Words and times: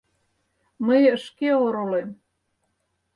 Мый 0.85 1.01
шке 1.23 1.49
оролем... 1.65 2.09